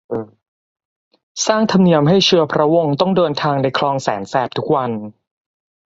[1.45, 4.91] สร้างธรรมเนียมให้เชื้อพระวงศ์ต้องเดินทางในคลองแสนแสบทุกวัน